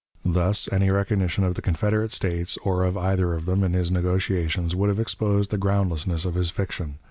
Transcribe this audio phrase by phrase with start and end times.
[0.25, 4.75] Thus, any recognition of the Confederate States, or of either of them, in his negotiations,
[4.75, 6.95] would have exposed the groundlessness of his fiction.